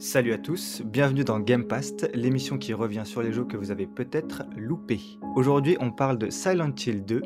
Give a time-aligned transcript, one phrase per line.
[0.00, 3.70] Salut à tous, bienvenue dans Game Past, l'émission qui revient sur les jeux que vous
[3.70, 5.18] avez peut-être loupés.
[5.36, 7.20] Aujourd'hui, on parle de Silent Hill 2.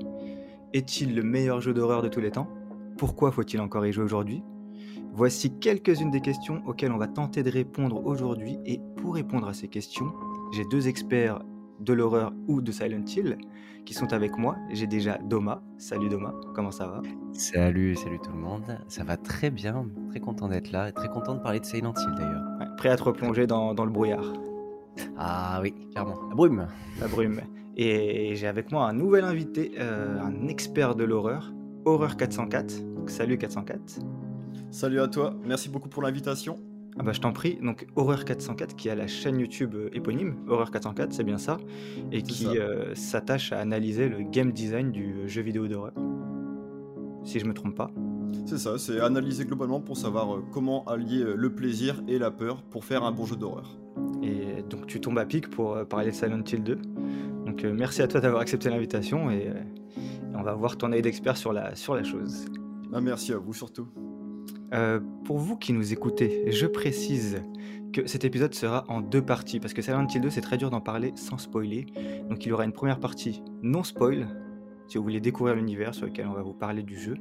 [0.72, 2.48] Est-il le meilleur jeu d'horreur de tous les temps?
[2.98, 4.42] Pourquoi faut-il encore y jouer aujourd'hui?
[5.12, 9.54] Voici quelques-unes des questions auxquelles on va tenter de répondre aujourd'hui et pour répondre à
[9.54, 10.12] ces questions,
[10.52, 11.44] j'ai deux experts
[11.78, 13.38] de l'horreur ou de Silent Hill
[13.86, 14.56] qui sont avec moi.
[14.72, 15.62] J'ai déjà Doma.
[15.78, 17.02] Salut Doma, comment ça va?
[17.34, 18.80] Salut, salut tout le monde.
[18.88, 21.94] Ça va très bien, très content d'être là et très content de parler de Silent
[21.96, 22.53] Hill d'ailleurs.
[22.76, 24.32] Prêt à te replonger dans, dans le brouillard
[25.16, 26.16] Ah oui, clairement.
[26.28, 26.66] La brume.
[27.00, 27.40] La brume.
[27.76, 31.52] Et j'ai avec moi un nouvel invité, euh, un expert de l'horreur,
[31.84, 32.94] Horreur 404.
[32.94, 34.00] Donc, salut 404.
[34.70, 36.56] Salut à toi, merci beaucoup pour l'invitation.
[36.96, 40.36] Ah bah je t'en prie, donc Horreur 404 qui a la chaîne YouTube euh, éponyme,
[40.48, 41.58] Horreur 404, c'est bien ça,
[42.12, 45.94] et qui euh, s'attache à analyser le game design du jeu vidéo d'horreur.
[47.24, 47.90] Si je me trompe pas.
[48.46, 52.30] C'est ça, c'est analyser globalement pour savoir euh, comment allier euh, le plaisir et la
[52.30, 53.78] peur pour faire un bon jeu d'horreur.
[54.22, 56.78] Et donc tu tombes à pic pour euh, parler de Silent Hill 2.
[57.46, 59.50] Donc merci à toi d'avoir accepté l'invitation et,
[60.34, 62.46] et on va voir ton œil d'expert sur la, sur la chose.
[62.92, 63.88] Ah, merci à vous surtout.
[64.72, 67.42] Euh, pour vous qui nous écoutez, je précise
[67.92, 70.70] que cet épisode sera en deux parties parce que Silent Hill 2 c'est très dur
[70.70, 71.86] d'en parler sans spoiler.
[72.28, 74.26] Donc il y aura une première partie non spoil
[74.88, 77.14] si vous voulez découvrir l'univers sur lequel on va vous parler du jeu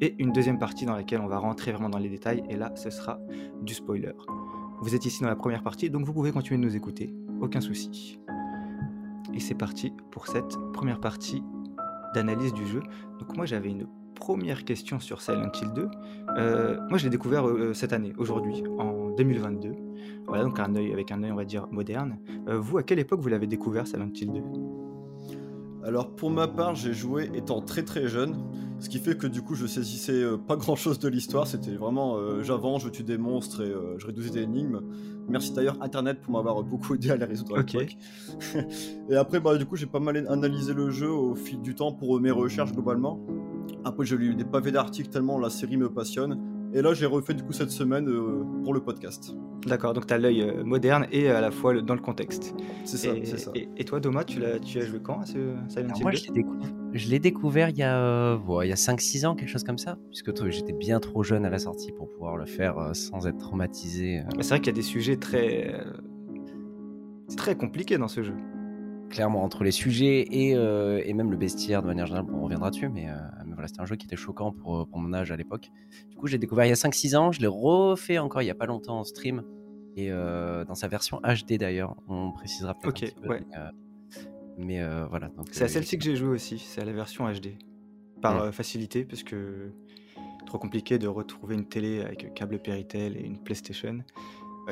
[0.00, 2.72] et une deuxième partie dans laquelle on va rentrer vraiment dans les détails et là
[2.76, 3.18] ce sera
[3.62, 4.12] du spoiler.
[4.80, 7.60] Vous êtes ici dans la première partie donc vous pouvez continuer de nous écouter, aucun
[7.60, 8.18] souci.
[9.34, 11.42] Et c'est parti pour cette première partie
[12.14, 12.82] d'analyse du jeu.
[13.18, 15.88] Donc moi j'avais une première question sur Silent Hill 2.
[16.36, 19.72] Euh, moi je l'ai découvert euh, cette année, aujourd'hui, en 2022.
[20.26, 22.18] Voilà donc un œil avec un œil on va dire moderne.
[22.48, 24.42] Euh, vous à quelle époque vous l'avez découvert Silent Hill 2
[25.86, 28.36] Alors pour ma part, j'ai joué étant très très jeune,
[28.78, 31.74] ce qui fait que du coup je saisissais euh, pas grand chose de l'histoire, c'était
[31.74, 34.80] vraiment euh, j'avance, je tue des monstres et euh, je réduisais des énigmes.
[35.28, 37.62] Merci d'ailleurs Internet pour m'avoir beaucoup aidé à les résoudre à
[39.10, 41.92] et après bah du coup j'ai pas mal analysé le jeu au fil du temps
[41.92, 43.20] pour mes recherches globalement.
[43.84, 46.55] Après j'ai lu des pavés d'articles tellement la série me passionne.
[46.76, 49.34] Et là j'ai refait du coup cette semaine euh, pour le podcast.
[49.66, 52.54] D'accord, donc tu as l'œil euh, moderne et à la fois le- dans le contexte.
[52.84, 53.50] C'est ça, et, c'est ça.
[53.54, 55.32] et- et toi Thomas, tu, as joué quand à ce
[55.68, 56.58] Silent Alors Hill moi, 2 je l'ai décou-
[56.92, 59.64] je l'ai découvert il y a, euh, ouais, il y a 5-6 ans, quelque chose
[59.64, 62.76] comme ça, puisque t- j'étais bien trop jeune à la sortie pour pouvoir le faire
[62.78, 64.18] euh, sans être traumatisé.
[64.18, 64.22] euh.
[64.42, 65.82] C'est vrai qu'il y a des sujets très, euh,
[67.36, 68.34] très compliqués dans ce jeu.
[69.08, 72.44] Clairement, entre les sujets et, euh, et même le bestiaire de manière générale, bon, on
[72.44, 73.14] reviendra dessus, mais, euh,
[73.45, 75.70] mais voilà, c'était un jeu qui était choquant pour, euh, pour mon âge à l'époque.
[76.10, 78.50] Du coup, j'ai découvert il y a 5-6 ans, je l'ai refait encore il y
[78.50, 79.42] a pas longtemps en stream,
[79.96, 83.28] et euh, dans sa version HD d'ailleurs, on précisera peut-être Ok, un petit peu.
[83.28, 83.42] ouais.
[83.50, 83.70] Mais, euh,
[84.58, 85.30] mais, euh, voilà.
[85.50, 87.56] C'est à celle-ci que j'ai joué aussi, c'est à la version HD.
[88.22, 89.70] Par facilité, parce que
[90.46, 93.98] trop compliqué de retrouver une télé avec câble Péritel et une PlayStation.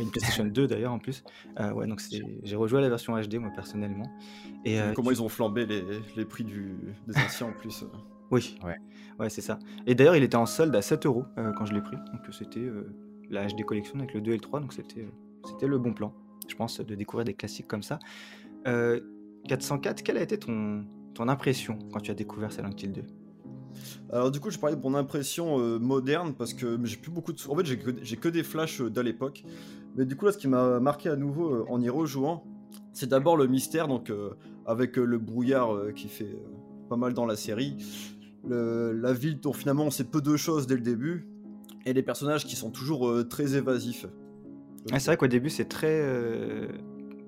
[0.00, 1.22] Une PlayStation 2 d'ailleurs en plus.
[1.60, 4.10] Euh, ouais, donc c'est- j'ai rejoué à la version HD moi personnellement.
[4.64, 5.84] Et euh, Comment ils ont flambé les,
[6.16, 6.74] les prix du,
[7.06, 7.84] des anciens en plus.
[8.32, 8.34] Euh.
[8.36, 8.76] oui, Ouais.
[9.18, 9.58] ouais c'est ça.
[9.86, 11.96] Et d'ailleurs il était en solde à 7 euros euh, quand je l'ai pris.
[11.96, 12.94] Donc c'était euh,
[13.30, 15.10] la HD collection avec le 2 et le 3, donc c'était euh,
[15.46, 16.12] c'était le bon plan,
[16.48, 17.98] je pense, de découvrir des classiques comme ça.
[18.66, 19.00] Euh,
[19.48, 23.02] 404, quelle a été ton, ton impression quand tu as découvert Silent Hill 2
[24.12, 27.32] Alors du coup, je parlais de mon impression euh, moderne parce que j'ai plus beaucoup
[27.32, 27.40] de...
[27.48, 29.44] En fait, j'ai que, j'ai que des flashs euh, d'à l'époque.
[29.96, 32.44] Mais du coup, là, ce qui m'a marqué à nouveau euh, en y rejouant,
[32.92, 34.30] c'est d'abord le mystère, donc euh,
[34.66, 36.38] avec euh, le brouillard euh, qui fait euh,
[36.94, 37.76] pas mal dans la série.
[38.46, 41.26] Le- la ville dont finalement on sait peu de choses dès le début.
[41.86, 44.06] Et les personnages qui sont toujours euh, très évasifs.
[44.92, 46.68] Ah, c'est vrai qu'au début, c'est très euh,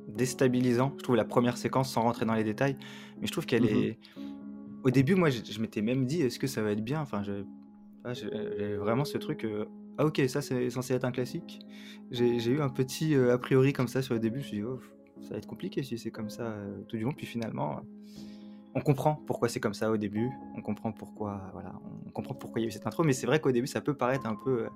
[0.09, 0.93] déstabilisant.
[0.99, 2.77] Je trouve la première séquence, sans rentrer dans les détails,
[3.21, 3.77] mais je trouve qu'elle Mhm.
[3.77, 3.99] est.
[4.85, 7.01] Au début, moi, je, je m'étais même dit, est-ce que ça va être bien?
[7.01, 7.23] Enfin,
[8.05, 9.45] ah, j'avais vraiment ce truc.
[9.45, 9.65] euh,
[9.99, 11.61] Ah, ok, ça, c'est censé être un classique.
[12.11, 14.41] J'ai eu un petit a priori comme ça sur le début.
[14.41, 14.79] Je me suis dit, oh,
[15.23, 16.55] ça va être compliqué si c'est comme ça
[16.89, 17.13] tout du long.
[17.13, 17.81] Puis finalement,
[18.77, 20.31] on comprend pourquoi c'est comme ça au début.
[20.57, 21.73] On comprend pourquoi, voilà,
[22.07, 23.03] on comprend pourquoi il y a eu cette intro.
[23.03, 24.69] Mais c'est vrai qu'au début, ça peut paraître un peu euh,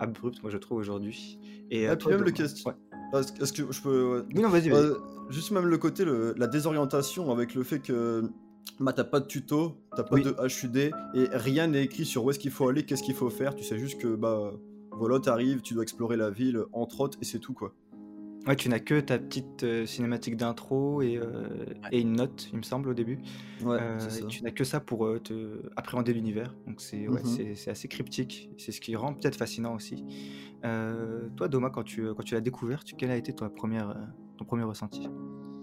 [0.00, 1.38] abrupt, moi, je trouve aujourd'hui.
[1.70, 3.20] Et Ah, euh, puis toi, même le question- ouais.
[3.40, 4.24] Est-ce que je peux...
[4.34, 4.72] Oui, non, vas-y.
[4.72, 4.94] Euh,
[5.28, 8.22] juste même le côté, le- la désorientation avec le fait que
[8.80, 10.22] bah, t'as pas de tuto, t'as pas Oui.
[10.22, 10.34] de
[10.64, 10.76] HUD
[11.14, 13.54] et rien n'est écrit sur où est-ce qu'il faut aller, qu'est-ce qu'il faut faire.
[13.54, 14.52] Tu sais juste que bah
[14.92, 17.74] voilà, t'arrives, tu dois explorer la ville entre autres et c'est tout quoi.
[18.46, 22.58] Ouais, tu n'as que ta petite euh, cinématique d'intro et, euh, et une note, il
[22.58, 23.18] me semble, au début.
[23.64, 24.26] Ouais, Euh, ça.
[24.26, 26.54] tu n'as que ça pour te appréhender l'univers.
[26.66, 27.22] Donc c'est ouais,
[27.54, 28.50] c'est assez cryptique.
[28.58, 30.04] C'est ce qui rend peut-être fascinant aussi.
[30.62, 33.94] Toi, Doma, quand tu, quand tu l'as découvert, tu- quel a été ta première,
[34.38, 35.08] ton premier ressenti?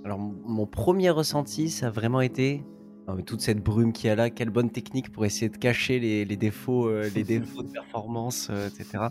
[0.06, 2.64] Alors, mon mon premier ressenti, ça a vraiment été
[3.08, 5.58] non, mais toute cette brume qu'il y a là, quelle bonne technique pour essayer de
[5.58, 9.06] cacher les, les défauts, euh, les défauts de performance, euh, etc.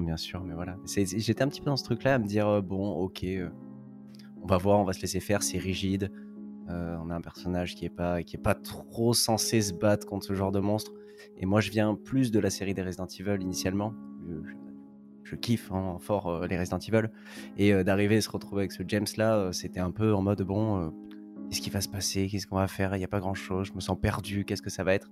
[0.00, 0.76] Bien sûr, mais voilà.
[0.86, 3.48] J'étais un petit peu dans ce truc-là à me dire euh, bon, ok, euh,
[4.42, 6.10] on va voir, on va se laisser faire, c'est rigide.
[6.68, 10.26] on a un personnage qui est pas qui est pas trop censé se battre contre
[10.26, 10.92] ce genre de monstre.
[11.38, 13.94] Et moi, je viens plus de la série des Resident Evil initialement.
[15.24, 17.10] Je, kiffe hein, fort les Resident Evil
[17.56, 20.92] et d'arriver et se retrouver avec ce James là, c'était un peu en mode bon
[21.48, 22.26] Qu'est-ce qui va se passer?
[22.26, 22.94] Qu'est-ce qu'on va faire?
[22.96, 23.68] Il n'y a pas grand-chose.
[23.68, 24.44] Je me sens perdu.
[24.44, 25.10] Qu'est-ce que ça va être?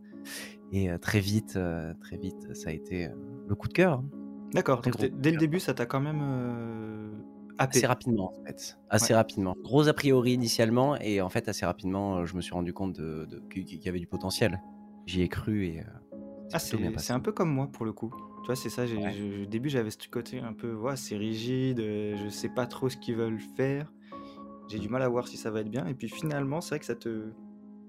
[0.73, 3.15] Et euh, très vite, euh, très vite, ça a été euh,
[3.47, 4.03] le coup de cœur.
[4.55, 4.83] D'accord.
[4.83, 6.23] dès le début, ça t'a quand même
[7.59, 7.79] happé.
[7.79, 8.79] Assez rapidement, en fait.
[8.89, 9.57] Assez rapidement.
[9.63, 13.43] Gros a priori initialement, et en fait, assez rapidement, je me suis rendu compte de,
[13.51, 14.63] qu'il y avait du potentiel.
[15.07, 15.83] J'y ai cru et.
[16.53, 18.15] ah, c'est un peu comme moi pour le coup.
[18.43, 18.85] Tu vois, c'est ça.
[18.85, 21.81] Au début, j'avais ce côté un peu, ouais, c'est rigide.
[21.81, 23.93] je sais pas trop ce qu'ils veulent faire.
[24.69, 25.87] J'ai du mal à voir si ça va être bien.
[25.87, 27.33] Et puis finalement, c'est vrai que ça te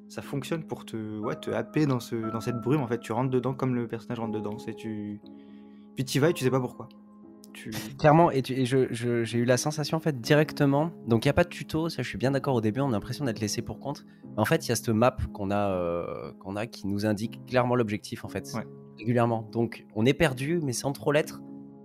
[0.07, 3.11] ça fonctionne pour te ouais, te happer dans ce dans cette brume en fait, tu
[3.11, 5.19] rentres dedans comme le personnage rentre dedans, c'est tu
[5.95, 6.89] puis tu vas et tu sais pas pourquoi.
[7.53, 7.71] Tu...
[7.97, 10.91] Clairement, et, et j'ai je, eu la sensation en fait directement.
[11.07, 12.89] Donc il y a pas de tuto, ça je suis bien d'accord au début, on
[12.89, 14.05] a l'impression d'être laissé pour compte.
[14.23, 17.05] Mais en fait, il y a cette map qu'on a euh, qu'on a qui nous
[17.05, 18.51] indique clairement l'objectif en fait,
[18.97, 19.47] régulièrement.
[19.53, 21.41] Donc on est perdu, mais sans trop l'être.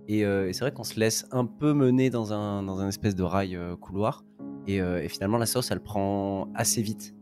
[0.07, 2.89] Et, euh, et c'est vrai qu'on se laisse un peu mener dans un dans un
[2.89, 4.25] espèce de rail euh, couloir.
[4.67, 7.15] Et, finalement, la sauce, elle prend assez vite,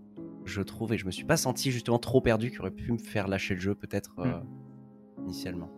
[0.45, 0.94] je trouve.
[0.94, 3.56] Et je me suis pas senti justement trop perdu, qui aurait pu me faire lâcher
[3.56, 5.24] le jeu peut-être hmm.
[5.24, 5.69] initialement.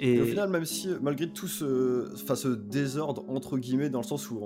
[0.00, 0.20] Et...
[0.20, 4.40] au final, même si malgré tout ce, ce désordre entre guillemets, dans le sens où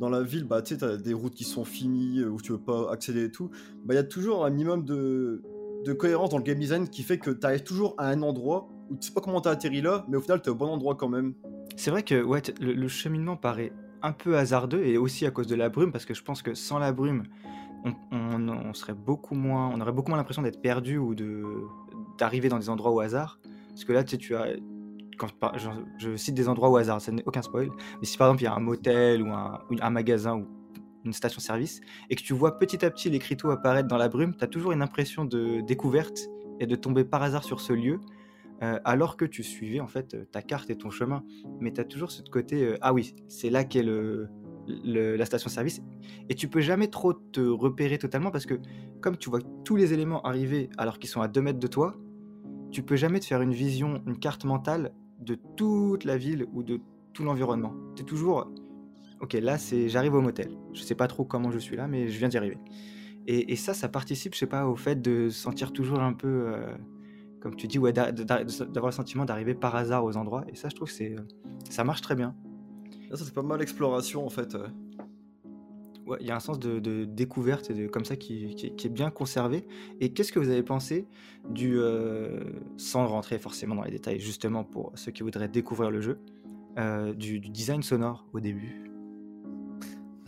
[0.00, 2.90] dans la ville, bah, tu as des routes qui sont finies, où tu veux pas
[2.92, 3.50] accéder et tout,
[3.84, 5.42] bah, il y a toujours un minimum de,
[5.84, 8.68] de cohérence dans le game design qui fait que tu arrives toujours à un endroit
[8.90, 10.54] où tu sais pas comment tu as atterri là, mais au final tu es au
[10.54, 11.34] bon endroit quand même.
[11.76, 13.72] C'est vrai que ouais, le, cheminement paraît
[14.02, 16.54] un peu hasardeux et aussi à cause de la brume, parce que je pense que
[16.54, 17.24] sans la brume,
[18.10, 21.44] on, serait beaucoup moins, on aurait beaucoup moins l'impression d'être perdu ou de
[22.18, 23.38] d'arriver dans des endroits au hasard.
[23.76, 24.46] Parce que là, tu sais, tu as,
[25.18, 25.28] quand
[25.98, 27.68] je, cite des endroits au hasard, ça n'est aucun spoil,
[28.00, 30.46] mais si par exemple il y a un motel ou un, magasin ou
[31.04, 34.42] une station-service et que tu vois petit à petit l'écriteau apparaître dans la brume, tu
[34.42, 36.20] as toujours une impression de découverte
[36.58, 38.00] et de tomber par hasard sur ce lieu
[38.62, 41.22] euh, alors que tu suivais en fait ta carte et ton chemin.
[41.60, 44.30] Mais tu as toujours ce côté euh, ah oui, c'est là qu'est le,
[44.66, 45.82] la station-service
[46.30, 48.54] et tu peux jamais trop te repérer totalement parce que
[49.02, 51.94] comme tu vois tous les éléments arriver alors qu'ils sont à 2 mètres de toi,
[52.70, 56.62] tu peux jamais te faire une vision, une carte mentale de toute la ville ou
[56.62, 56.80] de
[57.12, 57.74] tout l'environnement.
[57.94, 58.50] Tu es toujours
[59.20, 60.50] OK, là c'est j'arrive au motel.
[60.72, 62.58] Je sais pas trop comment je suis là mais je viens d'y arriver.
[63.28, 66.76] Et, ça ça participe, je sais pas au fait de sentir toujours un peu euh,
[67.46, 70.44] comme tu dis, ouais, d'avoir le sentiment d'arriver par hasard aux endroits.
[70.48, 71.14] Et ça, je trouve que c'est,
[71.70, 72.34] ça marche très bien.
[73.10, 74.56] Ça, c'est pas mal l'exploration en fait.
[76.06, 79.66] Ouais, y a un sens de, découverte et de, comme ça qui, est bien conservé.
[80.00, 81.04] Et qu'est-ce que vous avez pensé
[81.50, 82.44] du, euh,
[82.76, 86.20] sans rentrer forcément dans les détails, justement pour ceux qui voudraient découvrir le jeu,
[86.78, 88.88] euh, du, design sonore au début?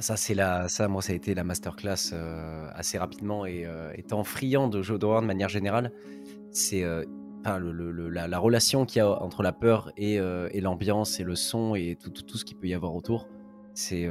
[0.01, 3.65] Ça, c'est la, ça, moi, ça a été la masterclass euh, assez rapidement et
[3.95, 5.93] étant friand de jeux d'horreur de manière générale,
[6.51, 6.85] c'est
[7.45, 10.19] la, relation qu'il y a entre la peur et,
[10.61, 13.29] l'ambiance et le son et tout, ce qu'il peut y avoir autour.
[13.75, 14.09] C'est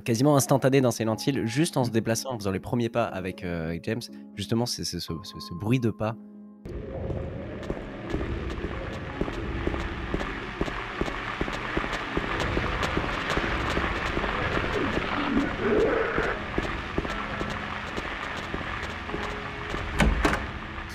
[0.00, 3.44] quasiment instantané dans Silent Hill, juste en se déplaçant, en faisant les premiers pas avec,
[3.82, 4.02] James.
[4.34, 6.16] Justement, c'est ce, bruit de pas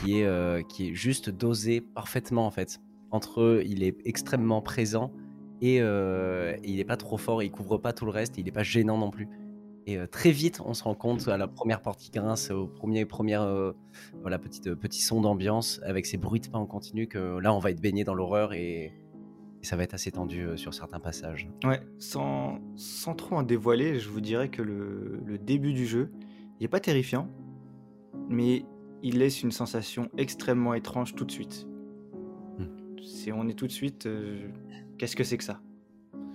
[0.09, 2.79] Euh, qui est, juste dosé parfaitement en fait.
[3.11, 5.11] Entre eux, il est extrêmement présent
[5.61, 8.51] et, euh, il n'est pas trop fort, il couvre pas tout le reste, il n'est
[8.51, 9.27] pas gênant non plus.
[9.85, 12.67] Et euh, très vite, on se rend compte à la première porte qui grince, au
[12.67, 13.73] premier, première,
[14.21, 17.59] voilà, petite, petit son d'ambiance avec ces bruits de pas en continu, que là, on
[17.59, 18.93] va être baigné dans l'horreur et,
[19.63, 21.49] ça va être assez tendu sur certains passages.
[21.65, 26.09] Ouais, sans, sans trop en dévoiler, je vous dirais que le, le début du jeu,
[26.59, 27.27] il est pas terrifiant,
[28.29, 28.63] mais
[29.03, 31.67] il laisse une sensation extrêmement étrange tout de suite.
[32.57, 32.65] Hmm.
[33.03, 34.07] C'est, on est tout de suite.
[34.97, 35.61] Qu'est-ce que c'est que ça?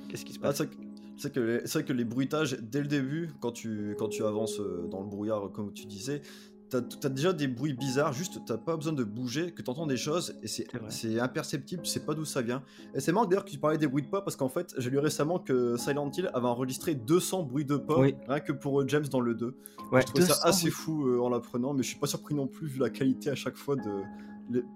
[0.09, 0.63] Qu'est-ce qui se ah, passe?
[1.17, 5.01] C'est vrai que les bruitages, dès le début, quand tu, quand tu avances euh, dans
[5.01, 6.23] le brouillard, comme tu disais,
[6.73, 9.97] t'as as déjà des bruits bizarres, juste t'as pas besoin de bouger, que t'entends des
[9.97, 12.63] choses et c'est imperceptible, tu sais pas d'où ça vient.
[12.95, 14.91] Et c'est marrant d'ailleurs que tu parlais des bruits de pas parce qu'en fait j'ai
[14.91, 18.89] lu récemment que Silent Hill avait enregistré 200 bruits de pas rien que pour euh,
[18.89, 19.55] James dans le 2.
[19.93, 22.47] Ouais, je trouvais ça assez fou euh, en l'apprenant, mais je suis pas surpris non
[22.47, 24.03] plus vu la qualité à chaque fois de,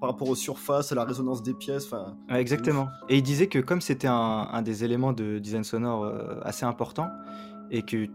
[0.01, 1.87] par rapport aux surfaces, à la résonance des pièces.
[1.87, 2.89] Enfin, exactement.
[3.09, 7.09] Et il disait que comme c'était un, des éléments de design sonore euh, assez important,
[7.71, 8.07] et que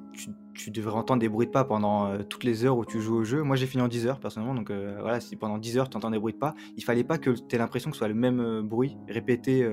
[0.53, 3.15] tu, devrais entendre des bruits de pas pendant euh, toutes les heures où tu joues
[3.15, 3.41] au jeu.
[3.41, 5.97] Moi, j'ai fini en 10 heures personnellement, donc euh, voilà, si pendant 10 heures tu
[5.97, 8.07] entends des bruits de pas, il fallait pas que tu aies l'impression que ce soit
[8.07, 9.67] le même euh, bruit répété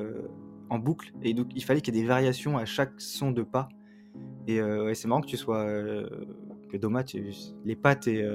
[0.71, 3.42] en boucle, et donc il fallait qu'il y ait des variations à chaque son de
[3.42, 3.68] pas.
[4.47, 4.61] Et
[4.95, 5.64] c'est marrant que tu sois.
[5.64, 7.02] que Doma,
[7.64, 8.26] les pattes et.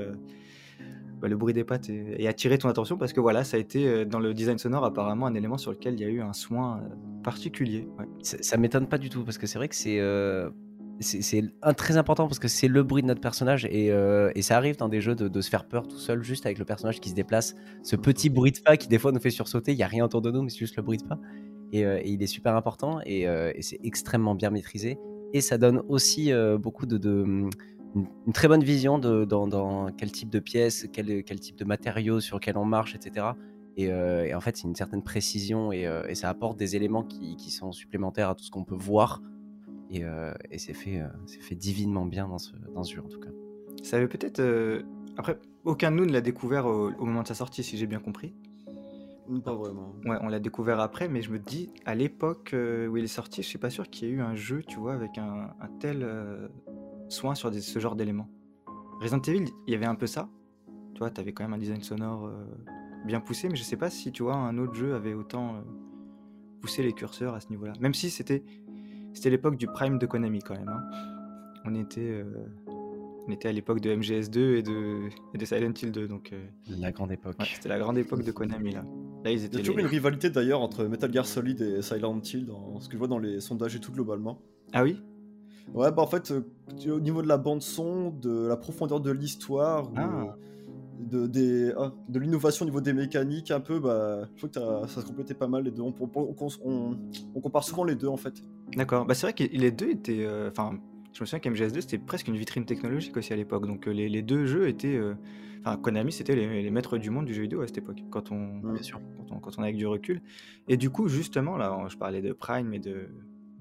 [1.24, 4.06] Bah, le bruit des pattes ait attiré ton attention parce que voilà, ça a été
[4.06, 6.84] dans le design sonore apparemment un élément sur lequel il y a eu un soin
[7.24, 7.88] particulier.
[8.22, 10.00] Ça, ça m'étonne pas du tout parce que c'est vrai que c'est
[11.00, 14.42] c'est un très important parce que c'est le bruit de notre personnage et, euh, et
[14.42, 17.00] ça arrive dans des jeux de, se faire peur tout seul juste avec le personnage
[17.00, 17.56] qui se déplace.
[17.84, 20.06] Ce petit bruit de pas qui des fois nous fait sursauter, il n'y a rien
[20.06, 21.20] autour de nous mais c'est juste le bruit de pas.
[21.72, 24.98] Et, euh, il est super important euh, et, c'est extrêmement bien maîtrisé.
[25.34, 27.50] Et ça donne aussi beaucoup de,
[27.96, 32.20] une, très bonne vision de dans, quel type de pièces, quel, quel, type de matériaux
[32.20, 33.28] sur lesquels on marche, etc.
[33.78, 33.92] Et,
[34.34, 38.30] en fait, c'est une certaine précision et, ça apporte des éléments qui, qui sont supplémentaires
[38.30, 39.22] à tout ce qu'on peut voir
[40.02, 43.20] euh, et, c'est fait, euh, fait divinement bien dans ce, dans ce jeu en tout
[43.20, 43.30] cas.
[43.84, 44.40] Ça avait peut-être.
[44.40, 44.82] Euh,
[45.18, 48.00] après, aucun de nous ne l'a découvert au, moment de sa sortie, si j'ai bien
[48.00, 48.34] compris.
[49.44, 49.94] Pas vraiment.
[50.06, 53.42] Ouais, on l'a découvert après, mais je me dis, à l'époque où il est sorti,
[53.42, 55.68] je suis pas sûr qu'il y ait eu un jeu, tu vois, avec un, un
[55.80, 56.06] tel
[57.10, 58.30] soin sur ce genre d'éléments.
[59.00, 60.30] Resident Evil, il y avait un peu ça.
[60.94, 62.30] Tu vois, t'avais quand même un design sonore
[63.06, 65.64] bien poussé, mais je sais pas si, tu vois, un autre jeu avait autant
[66.62, 67.74] poussé les curseurs à ce niveau-là.
[67.82, 68.44] Même si c'était
[69.14, 70.70] c'était l'époque du prime de Konami quand même.
[70.70, 70.84] Hein.
[71.66, 72.24] On était, euh,
[73.28, 76.08] on était à l'époque de MGS2 et de, et de Silent Hill 2.
[76.08, 77.36] Donc, euh, la grande époque.
[77.54, 78.84] c'était la grande époque de Konami là.
[79.24, 81.82] là ils étaient Il y a toujours une rivalité d'ailleurs entre Metal Gear Solid et
[81.82, 84.42] Silent Hill, dans ce que je vois dans les sondages et tout globalement.
[84.74, 85.02] Ah oui?
[85.74, 86.42] Ouais, bah en fait, euh,
[86.92, 90.36] au niveau de la bande son, de la profondeur de l'histoire, ah
[91.00, 94.88] de, des, ah, de l'innovation au niveau des mécaniques un peu, bah, je trouve que
[94.88, 95.82] ça se complétait pas mal les deux.
[95.82, 98.36] On, on, compare souvent les deux en fait.
[98.76, 100.26] D'accord, bah, c'est vrai que les deux étaient.
[100.26, 100.78] Euh, enfin,
[101.14, 103.68] je me souviens qu'MGS2 c'était presque une vitrine technologique aussi à l'époque.
[103.68, 105.00] Donc euh, les, les, deux jeux étaient.
[105.62, 108.58] Enfin, Konami c'était les, maîtres du monde du jeu vidéo à cette époque, quand on,
[108.60, 110.22] bien sûr, quand on, quand on a avec du recul.
[110.68, 113.08] Et du coup, justement, là, je parlais de Prime et de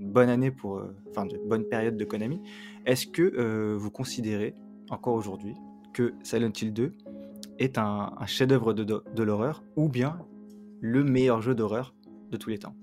[0.03, 0.83] bonne année pour.
[1.11, 2.41] Enfin, de bonne période de Konami.
[2.87, 4.55] Est-ce que vous considérez,
[4.91, 5.55] encore aujourd'hui,
[5.93, 6.93] que Silent Hill 2
[7.59, 10.19] est un, chef-d'œuvre de, l'horreur ou bien
[10.81, 11.95] le meilleur jeu d'horreur
[12.31, 12.75] de tous les temps?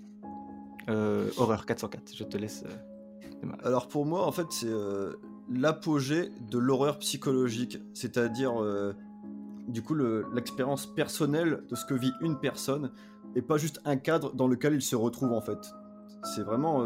[0.89, 2.63] Euh, horreur 404, je te laisse.
[2.65, 5.13] Euh, Alors pour moi, en fait, c'est euh,
[5.49, 8.53] l'apogée de l'horreur psychologique, c'est-à-dire
[9.67, 9.95] du coup
[10.33, 12.91] l'expérience personnelle de ce que vit une personne
[13.35, 15.73] et pas juste un cadre dans lequel il se retrouve en fait.
[16.23, 16.85] C'est vraiment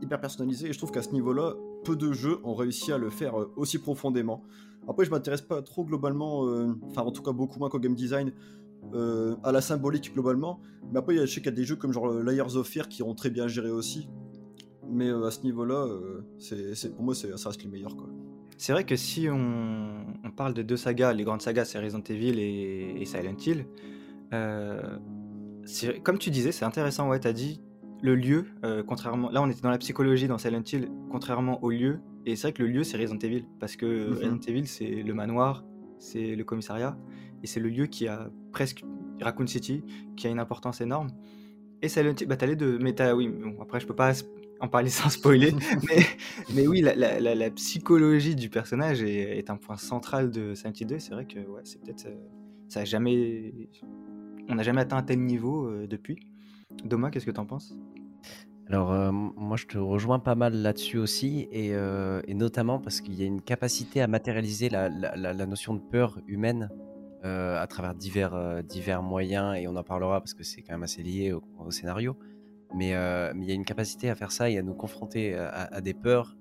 [0.00, 1.54] hyper personnalisé et je trouve qu'à ce niveau-là,
[1.84, 4.44] peu de jeux ont réussi à le faire aussi profondément.
[4.88, 7.94] Après, je m'intéresse pas trop globalement, euh, enfin en tout cas beaucoup moins qu'au game
[7.94, 8.32] design,
[8.94, 10.60] euh, à la symbolique globalement.
[10.92, 13.02] Mais après, je sais qu'il y a des jeux comme genre Layers of Fear qui
[13.02, 14.08] ont très bien géré aussi.
[14.90, 15.86] Mais euh, à ce niveau-là,
[16.38, 17.94] c'est, pour moi, ça reste les meilleurs.
[18.56, 20.04] C'est vrai que si on,
[20.36, 23.66] parle de deux sagas, les grandes sagas, c'est Resident Evil et, Silent Hill.
[26.02, 27.60] comme tu disais, c'est intéressant, ouais, as dit
[28.02, 28.46] le lieu,
[28.86, 29.30] contrairement.
[29.30, 32.52] Là, on était dans la psychologie dans Silent Hill, contrairement au lieu, et c'est vrai
[32.52, 34.14] que le lieu, c'est Resident Evil, parce que mhm.
[34.14, 35.64] Resident Evil, c'est le manoir,
[35.98, 36.96] c'est le commissariat,
[37.42, 38.84] et c'est le lieu qui a presque
[39.20, 39.82] Raccoon City,
[40.14, 41.08] qui a une importance énorme.
[41.80, 44.12] Et Silent Hill, bah t'as les deux, mais t'as, oui, bon, après je peux pas
[44.60, 45.52] en parler sans spoiler,
[45.88, 46.02] mais,
[46.54, 50.72] mais oui, la, la, la, psychologie du personnage est, est, un point central de Silent
[50.78, 52.16] Hill 2, c'est vrai que ouais, c'est peut-être, euh,
[52.68, 53.54] ça a jamais,
[54.50, 56.18] on n'a jamais atteint un tel niveau euh, depuis.
[56.84, 57.74] Doma, qu'est-ce que t'en penses?
[58.68, 63.14] Alors, euh, moi, je te rejoins pas mal là-dessus aussi, et, euh, notamment parce qu'il
[63.14, 66.70] y a une capacité à matérialiser la, notion de peur humaine
[67.24, 70.82] euh, à travers divers, divers moyens, et on en parlera parce que c'est quand même
[70.82, 72.16] assez lié au, scénario.
[72.74, 75.94] Mais, il y a une capacité à faire ça et à nous confronter à, des
[75.94, 76.36] peurs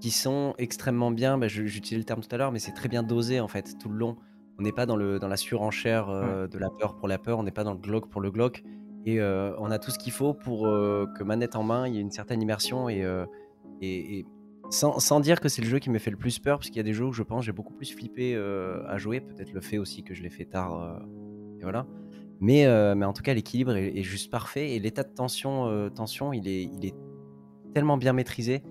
[0.00, 3.02] qui sont extrêmement bien, bah, j'utilisais le terme tout à l'heure, mais c'est très bien
[3.02, 4.16] dosé en fait, tout le long.
[4.58, 7.42] On n'est pas dans, le, dans la surenchère de la peur pour la peur, on
[7.42, 8.62] n'est pas dans le glauque pour le glauque
[9.04, 11.94] et euh, on a tout ce qu'il faut pour euh, que manette en main, il
[11.94, 13.26] y ait une certaine immersion et, euh,
[13.80, 14.24] et,
[14.70, 16.76] sans, sans, dire que c'est le jeu qui me fait le plus peur, parce qu'il
[16.76, 19.60] y a des jeux où je pense j'ai beaucoup plus flippé à jouer, peut-être le
[19.60, 21.00] fait aussi que je l'ai fait tard,
[21.58, 21.86] et voilà.
[22.40, 26.48] Mais, mais en tout cas, l'équilibre est, juste parfait et l'état de tension, tension il,
[26.48, 26.94] est, il est
[27.74, 28.62] tellement bien maîtrisé.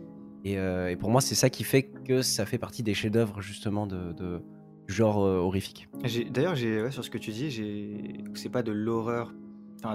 [0.43, 3.85] Et, et pour moi, c'est ça qui fait que ça fait partie des chefs-d'œuvre justement
[3.85, 4.41] de, de,
[4.87, 5.89] du genre horrifique.
[6.31, 6.57] D'ailleurs,
[6.91, 9.33] sur ce que tu dis, c'est pas de l'horreur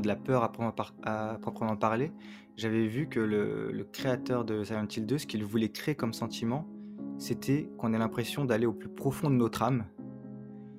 [0.00, 2.12] de la peur à proprement, parler,
[2.56, 6.66] j'avais vu que le, créateur de Silent Hill 2, ce qu'il voulait créer comme sentiment,
[7.18, 9.84] c'était qu'on ait l'impression d'aller au plus profond de notre âme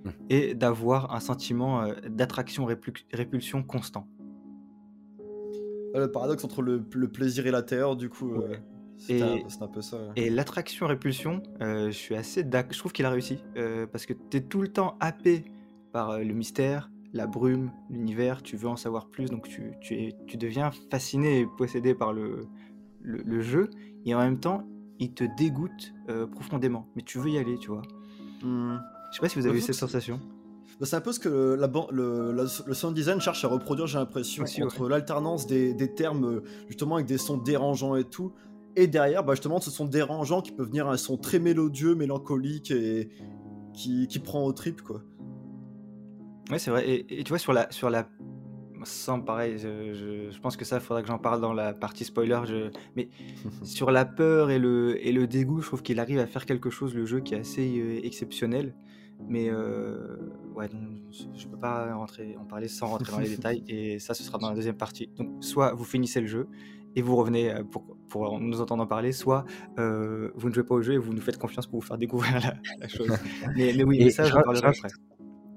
[0.03, 0.09] mmh.
[0.29, 4.07] et d'avoir un sentiment euh, d'attraction-répulsion constant.
[5.95, 8.35] Le paradoxe entre le, plaisir et la terreur, du coup.
[8.35, 8.55] Euh,
[8.97, 9.97] C'est un, peu ça.
[9.97, 10.11] ouais.
[10.15, 12.73] Et l'attraction-répulsion, euh, je suis assez d'accord.
[12.73, 13.43] Je trouve qu'il a réussi.
[13.57, 15.43] euh, parce que tu es tout le temps happé
[15.93, 18.41] par euh, le mystère, la brume, l'univers.
[18.43, 19.25] Tu veux en savoir plus.
[19.29, 22.47] Donc tu, tu, es, tu deviens fasciné et possédé par le,
[23.01, 23.69] le, le jeu.
[24.05, 24.63] Et en même temps,
[24.99, 25.93] il te dégoûte
[26.31, 26.87] profondément.
[26.95, 27.83] Mais tu veux y aller, tu vois.
[28.43, 28.77] Hmm.
[29.11, 30.19] Je sais pas si vous avez eu J'avoue cette sensation.
[30.79, 33.47] Bah, c'est un peu ce que le, la le, la- le sound design cherche à
[33.47, 38.31] reproduire, j'ai l'impression, entre l'alternance des, des termes, justement avec des sons dérangeants et tout,
[38.77, 42.71] et derrière, bah, justement, ce sont dérangeants qui peuvent venir un son très mélodieux, mélancolique
[42.71, 43.09] et
[43.73, 45.01] qui, qui prend au trip, quoi.
[46.49, 46.87] Ouais, c'est vrai.
[46.89, 48.09] Et, et tu vois, sur la, sur la.
[48.83, 52.05] Sans pareil, je, je- je pense que ça, faudra que j'en parle dans la partie
[52.05, 52.39] spoiler.
[52.45, 52.69] Je...
[52.95, 53.09] Mais
[53.63, 56.69] sur la peur et le, et le dégoût, je trouve qu'il arrive à faire quelque
[56.69, 58.75] chose, le jeu, qui est assez euh, exceptionnel.
[59.27, 60.15] Mais euh,
[60.55, 60.69] ouais,
[61.35, 63.63] je peux pas rentrer, en parler sans rentrer dans les détails.
[63.67, 65.09] Et ça, ce sera dans la deuxième partie.
[65.17, 66.47] Donc, soit vous finissez le jeu
[66.97, 69.45] et vous revenez euh, pour, pour nous entendre en parler, soit
[69.79, 71.97] euh, vous ne jouez pas au jeu et vous nous faites confiance pour vous faire
[71.97, 73.07] découvrir la, la chose.
[73.55, 74.89] Mais, mais oui, mais ça, je j'en ra- parlerai après.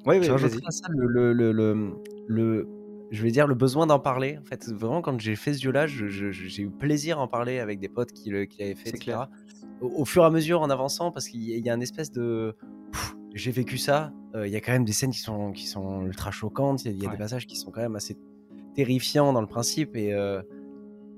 [0.06, 1.92] Rajouterais à ça le, le, le,
[2.28, 2.68] le,
[3.10, 4.38] je vais dire le besoin d'en parler.
[4.40, 7.22] En fait, vraiment, quand j'ai fait ce jeu-là, je- je- je- j'ai eu plaisir à
[7.22, 8.98] en parler avec des potes qui, l'avaient fait, etc.
[8.98, 9.28] clair.
[9.80, 11.74] Au, au fur et à mesure, en avançant, parce qu'il y, a- il y a
[11.74, 12.54] un espèce de.
[13.34, 14.12] J'ai vécu ça.
[14.34, 16.84] euh, Il y a quand même des scènes qui sont, qui sont ultra choquantes.
[16.84, 17.14] Il y a, il y a Ouais.
[17.16, 18.16] des passages qui sont quand même assez
[18.74, 19.96] terrifiants dans le principe.
[19.96, 20.42] Et euh,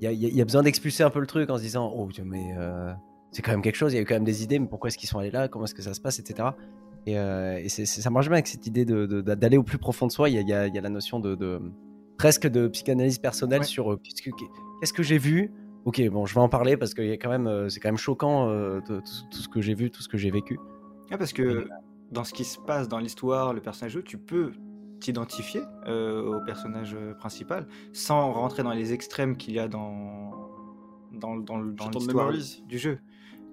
[0.00, 2.08] il y, a, y y besoin d'expulser un peu le truc en se disant Oh,
[2.24, 2.92] mais euh,
[3.30, 3.92] c'est quand même quelque chose.
[3.92, 5.48] Il y a eu quand même des idées, mais pourquoi est-ce qu'ils sont allés là?
[5.48, 6.50] Comment est-ce que ça se passe, etc.
[7.06, 10.28] Et, euh, et ça marche bien avec cette idée d'aller au plus profond de soi.
[10.28, 11.60] Il y a, y la notion de, de-
[12.18, 13.66] presque de psychanalyse personnelle Ouais.
[13.66, 13.96] sur euh,
[14.80, 15.50] qu'est-ce que, j'ai vu?
[15.84, 18.46] Ok, bon, je vais en parler parce que quand même, c'est quand même choquant
[18.82, 20.58] tout, tout ce que j'ai vu, tout ce que j'ai vécu.
[21.10, 21.66] Ah, parce que
[22.12, 24.52] dans ce qui se passe dans l'histoire, le personnage tu peux
[25.02, 30.32] t'identifier euh, au personnage euh, principal sans rentrer dans les extrêmes qu'il y a dans,
[31.12, 32.32] dans, dans, le- dans l'histoire
[32.66, 32.98] du jeu.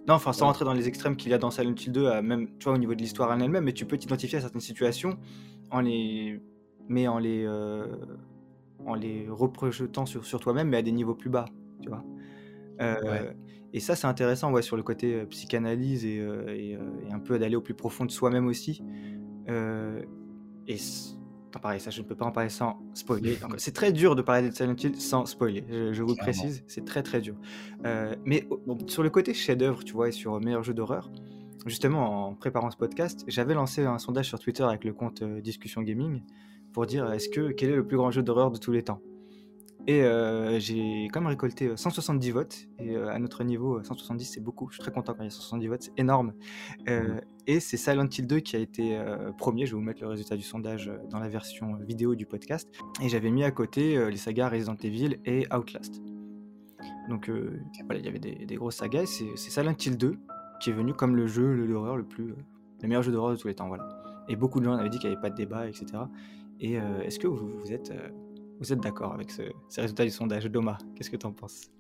[0.08, 0.48] Non, enfin, sans Ouais.
[0.48, 2.74] rentrer dans les extrêmes qu'il y a dans Silent Hill 2, à même, tu vois,
[2.74, 5.20] au niveau de l'histoire en elle-même, mais tu peux t'identifier à certaines situations
[5.72, 6.42] en les,
[6.88, 7.86] mais en les, euh,
[8.86, 11.46] en les reprojetant sur, sur toi-même, mais à des niveaux plus bas,
[11.82, 12.04] tu vois.
[12.82, 13.36] Euh, Ouais.
[13.74, 16.16] Et ça, c'est intéressant, ouais, sur le côté psychanalyse et,
[16.48, 18.82] et, et un peu d'aller au plus profond de soi-même aussi.
[19.48, 20.02] Euh,
[20.68, 20.78] et
[21.58, 23.38] pareil, ça, je ne peux pas en parler sans spoiler.
[23.58, 26.32] C'est très dur de parler de Silent Hill sans spoiler, je, je vous le Clairement.
[26.42, 27.36] précise, c'est très très dur.
[27.86, 31.10] Euh, mais au- sur le côté chef-d'œuvre, tu vois, et sur meilleur jeu d'horreur,
[31.66, 35.42] justement, en préparant ce podcast, j'avais lancé un sondage sur Twitter avec le compte euh,
[35.42, 36.22] Discussion Gaming
[36.74, 39.02] pour dire est-ce que quel est le plus grand jeu d'horreur de tous les temps?
[39.90, 42.68] Et euh, j'ai quand même récolté euh, 170 votes.
[42.78, 44.68] Et euh, à notre niveau, euh, 170 c'est beaucoup.
[44.70, 46.34] Je suis très content quand il y a 170 votes, c'est énorme.
[46.88, 49.66] Euh, Et c'est Silent Hill 2 qui a été euh, premier.
[49.66, 52.28] Je vais vous mettre le résultat du sondage euh, dans la version euh, vidéo du
[52.28, 52.70] podcast.
[53.02, 56.02] Et j'avais mis à côté euh, les sagas Resident Evil et Outlast.
[57.10, 59.02] Donc euh, voilà, il y avait des, des grosses sagas.
[59.02, 60.14] et C'est Silent Hill 2
[60.62, 62.36] qui est venu comme le jeu d'horreur le plus, euh,
[62.84, 63.70] le meilleur jeu d'horreur de tous les temps.
[63.70, 63.88] Voilà.
[64.28, 65.86] Et beaucoup de gens avaient dit qu'il n'y avait pas de débat, etc.
[66.60, 68.10] Et euh, est-ce que vous, vous êtes euh,
[68.60, 71.72] vous êtes d'accord avec ce- ces résultats du sondage Doma, qu'est-ce que tu en penses?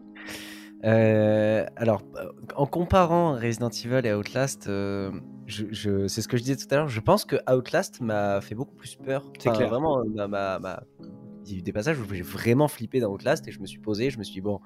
[0.85, 5.11] Euh, alors, euh, en comparant Resident Evil et Outlast, euh,
[5.45, 6.87] je, je- c'est ce que je disais tout à l'heure.
[6.87, 9.25] Je pense que Outlast m'a fait beaucoup plus peur.
[9.39, 9.69] C'est clair.
[9.69, 10.83] Vraiment, m'a- m'a- m'a-
[11.45, 13.65] il y a eu des passages où j'ai vraiment flippé dans Outlast et je me
[13.65, 14.61] suis posé, je me suis dit, bon,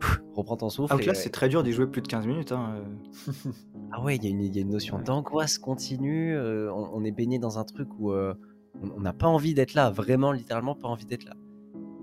[0.00, 0.94] pff, reprends ton souffle.
[0.94, 2.50] et- Outlast, c'est très dur d'y jouer plus de 15 minutes.
[2.52, 2.74] Hein.
[2.76, 2.84] euh.
[3.96, 6.34] Ah ouais, il y, a une- il y a une notion d'angoisse continue.
[6.34, 8.34] euh, on, on est baigné dans un truc où euh,
[8.82, 11.34] on n'a pas envie d'être là, vraiment, littéralement, pas envie d'être là.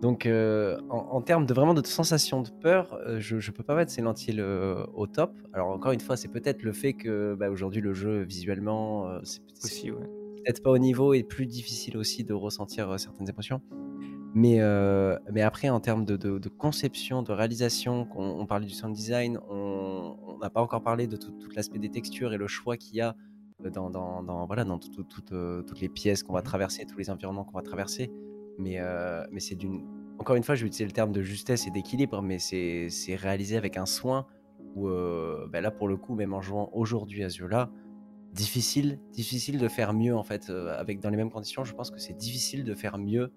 [0.02, 3.64] Donc, euh, en, en termes de vraiment de sensation de peur, euh, je, je peux
[3.64, 5.32] pas mettre Silent Hill euh, au top.
[5.54, 9.20] Alors encore une fois, c'est peut-être le fait que bah, aujourd'hui le jeu visuellement, euh,
[9.24, 10.00] c'est ouais.
[10.44, 13.62] peut-être pas au niveau et plus difficile aussi de ressentir certaines émotions.
[14.34, 14.60] Mais,
[15.32, 18.96] mais après, en termes de, de- de conception, de réalisation, on, on parlait du sound
[18.96, 22.78] design, on n'a pas encore parlé de tout, tout l'aspect des textures et le choix
[22.78, 23.14] qu'il y a
[23.74, 26.46] dans, dans, dans- voilà, dans tout- tout- tout, toutes les pièces qu'on va Mhm.
[26.46, 28.10] traverser, tous les environnements qu'on va traverser.
[28.58, 29.86] Mais, euh, mais c'est d'une.
[30.20, 33.58] Encore une fois, je vais utiliser le terme de justesse et d'équilibre, mais c'est réalisé
[33.58, 34.28] avec un soin
[34.76, 37.72] où, euh, ben là, pour le coup, même en jouant aujourd'hui à jeu-là,
[38.34, 40.50] difficile, difficile de faire mieux en fait.
[40.50, 43.32] euh, avec dans les mêmes conditions, je pense que c'est difficile de faire mieux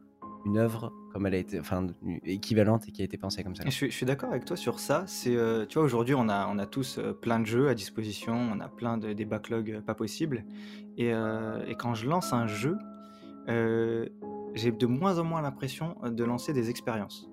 [0.44, 1.87] une œuvre comme elle a été, enfin
[2.24, 3.64] équivalente et qui a été pensée comme ça.
[3.64, 5.07] Je suis, d'accord avec toi sur ça.
[5.22, 8.68] Tu vois, aujourd'hui, on a, on a tous plein de jeux à disposition, on a
[8.68, 10.44] plein de des backlogs pas possibles.
[10.98, 12.77] Et, et quand je lance un jeu,
[14.54, 17.28] j'ai de moins en moins l'impression euh, de lancer des expériences.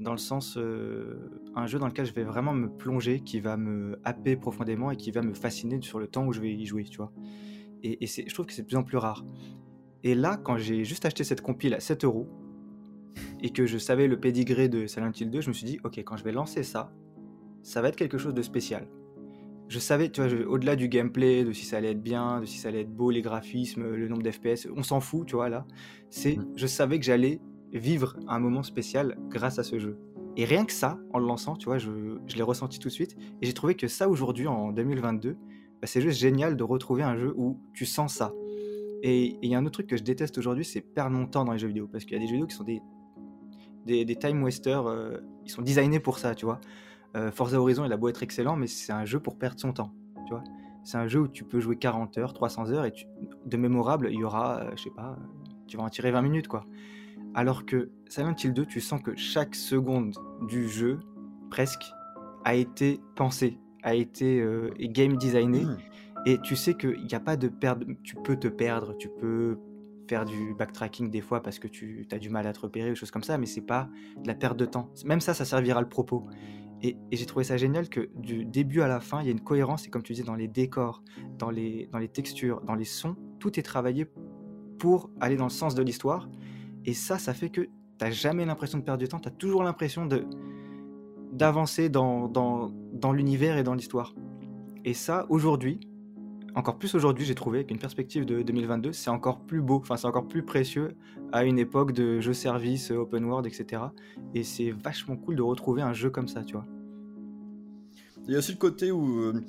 [0.00, 3.56] Dans le sens, euh, un jeu dans lequel je vais vraiment me plonger, qui va
[3.56, 6.66] me happer profondément et qui va me fasciner sur le temps où je vais y
[6.66, 7.12] jouer, tu vois.
[7.82, 9.24] Et, je trouve que c'est de plus en plus rare.
[10.04, 12.28] Et là, quand j'ai juste acheté cette compile à 7 euros,
[13.40, 15.98] et que je savais le pédigré de Silent Hill 2, je me suis dit, ok,
[15.98, 16.92] quand je vais lancer ça,
[17.62, 18.88] ça va être quelque chose de spécial.
[19.68, 22.56] Je savais, tu vois, au-delà du gameplay, de si ça allait être bien, de si
[22.58, 25.66] ça allait être beau, les graphismes, le nombre d'FPS, on s'en fout, tu vois, là.
[26.10, 26.52] C'est, Mhm.
[26.56, 27.40] je savais que j'allais
[27.72, 29.98] vivre un moment spécial grâce à ce jeu.
[30.36, 31.90] Et rien que ça, en le lançant, tu vois, je,
[32.26, 33.16] je l'ai ressenti tout de suite.
[33.42, 37.16] Et j'ai trouvé que ça, aujourd'hui, en 2022, bah, c'est juste génial de retrouver un
[37.16, 38.32] jeu où tu sens ça.
[39.02, 41.26] Et et il y a un autre truc que je déteste aujourd'hui, c'est perdre mon
[41.26, 41.86] temps dans les jeux vidéo.
[41.90, 42.80] Parce qu'il y a des jeux vidéo qui sont des,
[43.86, 46.60] des, des time wasters, euh, ils sont designés pour ça, tu vois.
[47.16, 49.72] Euh, Forza Horizon, il a beau être excellent, mais c'est un jeu pour perdre son
[49.72, 49.92] temps,
[50.26, 50.44] tu vois.
[50.84, 53.06] C'est un jeu où tu peux jouer 40 heures, 300 heures, et tu-
[53.46, 56.22] de mémorable, il y aura, euh, je sais pas, euh, tu vas en tirer 20
[56.22, 56.64] minutes, quoi.
[57.34, 60.14] Alors que Silent Hill 2, tu sens que chaque seconde
[60.48, 60.98] du jeu,
[61.50, 61.84] presque,
[62.44, 65.76] a été pensée, a été euh, game designé, Mmh.
[66.26, 69.58] et tu sais qu'il n'y a pas de perdre, tu peux te perdre, tu peux
[70.08, 72.94] faire du backtracking des fois parce que tu as du mal à te repérer ou
[72.94, 73.88] choses comme ça, mais c'est pas
[74.22, 74.90] de la perte de temps.
[75.04, 76.26] Même ça, ça servira le propos.
[76.82, 79.40] Et, j'ai trouvé ça génial que du début à la fin, il y a une
[79.40, 81.02] cohérence, et comme tu disais, dans les décors,
[81.38, 84.06] dans les, dans les textures, dans les sons, tout est travaillé
[84.78, 86.28] pour aller dans le sens de l'histoire.
[86.84, 89.62] Et ça, ça fait que t'as jamais l'impression de perdre du temps, tu as toujours
[89.62, 90.24] l'impression de
[91.32, 94.14] d'avancer dans, dans, dans l'univers et dans l'histoire.
[94.86, 95.78] Et ça, aujourd'hui,
[96.54, 100.06] encore plus aujourd'hui, j'ai trouvé qu'une perspective de 2022, c'est encore plus beau, enfin c'est
[100.06, 100.96] encore plus précieux
[101.32, 103.82] à une époque de jeux service, open world, etc.
[104.34, 106.66] Et c'est vachement cool de retrouver un jeu comme ça, tu vois.
[108.26, 109.44] Il y a aussi le côté où, euh,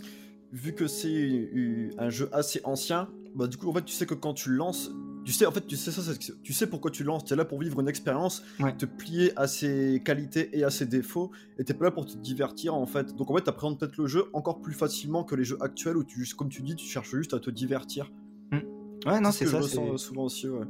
[0.52, 1.50] vu que c'est
[1.98, 4.92] un jeu assez ancien, bah du coup en fait tu sais que quand tu lances,
[5.26, 6.02] tu sais en fait tu sais ça,
[6.44, 7.24] tu sais pourquoi tu lances.
[7.26, 8.76] Tu es là pour vivre une expérience, Ouais.
[8.76, 12.18] te plier à ses qualités et à ses défauts, et t'es pas là pour te
[12.18, 13.16] divertir en fait.
[13.16, 16.04] Donc en fait t'appréhendes peut-être le jeu encore plus facilement que les jeux actuels où
[16.04, 18.12] tu, comme tu dis, tu cherches juste à te divertir.
[19.06, 19.58] Ouais, non, ce c'est que ça.
[19.60, 20.50] je ressens souvent aussi.
[20.50, 20.66] Ouais.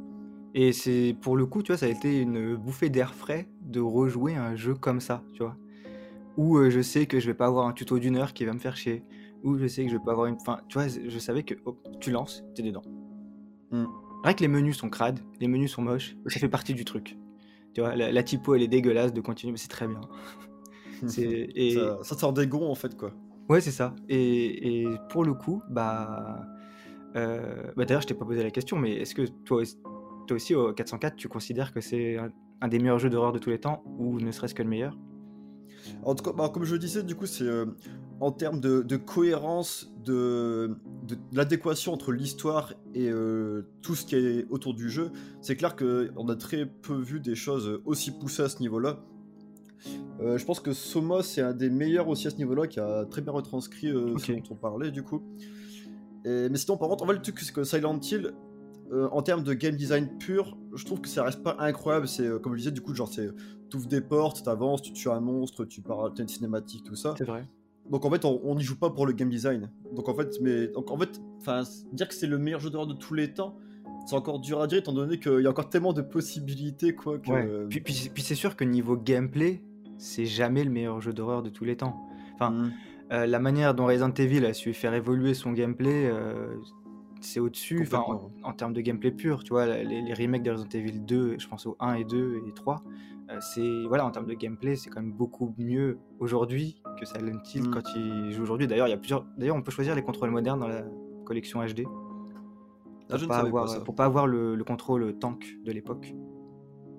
[0.53, 3.79] Et c'est pour le coup, tu vois, ça a été une bouffée d'air frais de
[3.79, 5.55] rejouer un jeu comme ça, tu vois.
[6.37, 8.53] Où euh, je sais que je vais pas avoir un tuto d'une heure qui va
[8.53, 9.03] me faire chier.
[9.43, 10.35] Où je sais que je vais pas avoir une.
[10.35, 12.83] Enfin, tu vois, je savais que hop, tu lances, t'es dedans.
[13.71, 13.85] Hmm.
[14.23, 17.17] Rien que les menus sont crades, les menus sont moches, ça fait partie du truc.
[17.73, 20.01] Tu vois, la, la typo elle est dégueulasse de continuer, mais c'est très bien.
[21.17, 21.75] Et...
[21.75, 23.13] ça, ça sort des gonds en fait quoi.
[23.47, 23.95] Ouais, c'est ça.
[24.09, 26.45] Et, et pour le coup, bah.
[27.15, 29.77] euh, bah D'ailleurs, je t'ai pas posé la question, mais est-ce que toi, aussi-
[30.27, 32.29] toi aussi, au 404, tu considères que c'est un,
[32.61, 34.95] un des meilleurs jeux d'horreur de tous les temps, ou ne serait-ce que le meilleur?
[36.03, 37.65] En tout cas, bah, comme je le disais, du coup, c'est euh,
[38.21, 40.75] en termes de, de cohérence, de,
[41.07, 45.11] de- de l'adéquation entre l'histoire et euh, tout ce qui est autour du jeu.
[45.41, 48.99] C'est clair qu'on a très peu vu des choses aussi poussées à ce niveau-là.
[50.21, 53.05] Euh, je pense que Soma, c'est un des meilleurs aussi à ce niveau-là, qui a
[53.05, 55.21] très bien retranscrit euh, ce dont on parlait, du coup.
[56.25, 58.33] Et- mais sinon, par contre, en fait, le truc, c'est que Silent Hill,
[58.91, 62.07] euh, en termes de game design pur, je trouve que ça reste pas incroyable.
[62.09, 63.29] C'est, euh, comme je disais, du coup, genre, c'est
[63.69, 67.13] t'ouvres des portes, t'avances, tu tues un monstre, tu pars, t'as une cinématique, tout ça.
[67.17, 67.47] C'est vrai.
[67.89, 69.69] Donc en fait, on n'y joue pas pour le game design.
[69.95, 72.87] Donc en fait, mais donc en fait, enfin, dire que c'est le meilleur jeu d'horreur
[72.87, 73.57] de tous les temps,
[74.05, 77.17] c'est encore dur à dire étant donné qu'il y a encore tellement de possibilités quoi.
[77.19, 77.65] Que, Ouais.
[77.69, 79.61] Puis, puis, puis c'est sûr que niveau gameplay,
[79.97, 82.07] c'est jamais le meilleur jeu d'horreur de tous les temps.
[82.35, 82.71] Enfin, Mm.
[83.11, 86.55] euh, la manière dont Resident Evil a su faire évoluer son gameplay, euh,
[87.21, 90.51] c'est au-dessus, enfin, en, en termes de gameplay pur, tu vois, les, les remakes de
[90.51, 92.83] Resident Evil 2, je pense au 1 et 2 et 3,
[93.29, 97.39] euh, c'est, voilà, en termes de gameplay, c'est quand même beaucoup mieux aujourd'hui que Silent
[97.53, 97.71] Hill Mm.
[97.71, 98.67] quand il joue aujourd'hui.
[98.67, 100.83] D'ailleurs, il y a plusieurs, d'ailleurs, on peut choisir les contrôles modernes dans la
[101.25, 101.83] collection HD.
[103.11, 103.79] Ah, je Pour ne pas, avoir, pas ça.
[103.81, 106.13] pour pas avoir le, le contrôle tank de l'époque.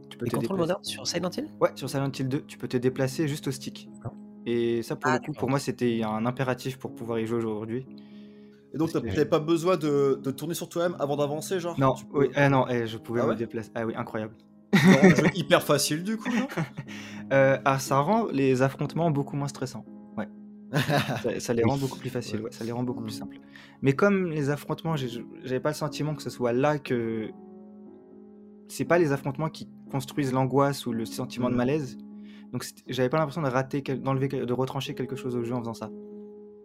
[0.08, 1.48] Tu peux Les te contrôles modernes sur Silent Hill?
[1.60, 3.88] Ouais, sur Silent Hill 2, tu peux te déplacer juste au stick.
[3.94, 4.14] D'accord.
[4.46, 7.38] Et ça, pour Ah, le coup, pour moi, c'était un impératif pour pouvoir y jouer
[7.38, 7.86] aujourd'hui.
[8.72, 12.04] Et donc t'avais pas besoin de, de tourner sur toi-même avant d'avancer, genre Non, tu
[12.06, 13.70] peux- oui, ah non, eh, je pouvais Ah me déplacer.
[13.74, 14.34] Ah oui, incroyable.
[14.72, 16.28] Genre, un jeu hyper facile du coup.
[16.30, 16.46] non
[17.32, 19.84] Euh, ah, ça rend les affrontements beaucoup moins stressants.
[20.16, 20.28] Ouais.
[21.22, 22.44] ça, ça les rend beaucoup plus faciles, Ouais.
[22.46, 23.18] ouais, ça les rend beaucoup plus Mm.
[23.20, 23.40] simples.
[23.82, 27.30] Mais comme les affrontements, j'avais pas le sentiment que ce soit là que.
[28.68, 31.58] C'est pas les affrontements qui construisent l'angoisse ou le sentiment de Mm.
[31.58, 31.98] malaise.
[32.52, 35.74] Donc j'avais pas l'impression de rater, d'enlever, de retrancher quelque chose au jeu en faisant
[35.74, 35.88] ça.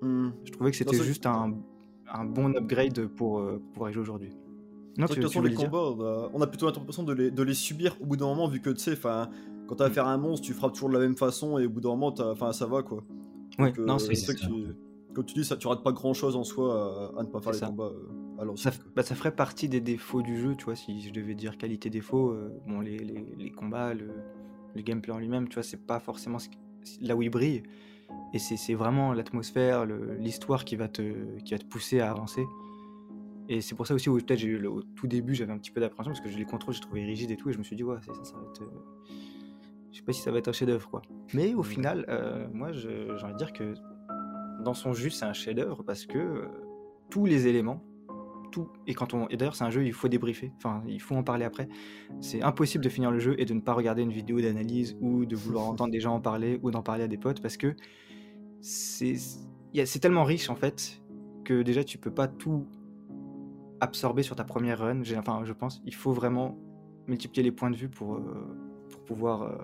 [0.02, 0.30] Hmm.
[0.44, 1.54] Je trouvais que c'était juste un,
[2.20, 4.32] un bon upgrade pour, euh, pour jouer aujourd'hui.
[4.98, 7.32] Non, tu, de toute façon, les combats, on a, on a plutôt l'impression de les,
[7.32, 9.30] de les subir au bout d'un moment, vu que tu sais, enfin,
[9.68, 10.00] quand t'as Mm.
[10.00, 12.14] à un monstre, tu frappes toujours de la même façon, et au bout d'un moment,
[12.20, 13.04] enfin, ça va quoi.
[13.60, 14.48] Ouais, Donc, euh, non, c'est c'est que ça.
[14.48, 14.54] tu,
[15.14, 17.42] comme tu dis, ça, tu rates pas grand chose en soi à, à ne pas
[17.42, 17.68] faire les ça.
[17.68, 17.92] combats
[18.40, 21.12] euh, à ça, bah, ça ferait partie des défauts du jeu, tu vois, si je
[21.14, 24.10] devais dire qualité-défaut, euh, bon, les, les, les combats, le,
[24.76, 26.38] le gameplay en lui-même, tu vois, c'est pas forcément
[27.02, 27.64] là où il brille.
[28.34, 32.46] Et c'est vraiment l'atmosphère, l'histoire qui, va te, qui va te pousser à avancer.
[33.48, 35.58] Et c'est pour ça aussi où peut-être j'ai eu le- au tout début j'avais un
[35.58, 37.60] petit peu d'appréhension parce que je les contrôles, j'ai trouvé rigides et tout, et je
[37.60, 38.62] me suis dit ouais ça, ça va être.
[38.64, 38.66] euh,
[39.92, 41.02] j'ai- sais pas si ça va être un chef-d'œuvre quoi.
[41.34, 43.76] Mais au final, euh, moi j'ai envie de dire que
[44.64, 46.48] dans son jus, c'est un chef-d'œuvre parce que euh,
[47.12, 47.84] tous les éléments,
[48.56, 51.16] tout, et quand on, et d'ailleurs c'est un jeu, il faut débriefer, enfin il faut
[51.16, 51.68] en parler après.
[52.22, 55.26] C'est impossible de finir le jeu et de ne pas regarder une vidéo d'analyse ou
[55.26, 57.76] de vouloir entendre des gens en parler ou d'en parler à des potes parce que
[58.62, 59.16] c'est
[59.84, 61.02] c'est tellement riche en fait
[61.44, 62.66] que déjà tu peux pas tout
[63.82, 65.02] absorber sur ta première run.
[65.18, 66.58] Enfin, je pense, il faut vraiment
[67.08, 68.58] multiplier les points de vue pour, euh,
[68.90, 69.58] pour pouvoir euh,